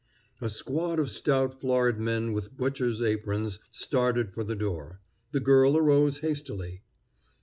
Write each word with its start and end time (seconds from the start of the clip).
A 0.41 0.49
squad 0.49 0.99
of 0.99 1.11
stout, 1.11 1.61
florid 1.61 1.99
men 1.99 2.33
with 2.33 2.57
butchers' 2.57 3.03
aprons 3.03 3.59
started 3.69 4.33
for 4.33 4.43
the 4.43 4.55
door. 4.55 4.99
The 5.31 5.39
girl 5.39 5.77
arose 5.77 6.21
hastily. 6.21 6.81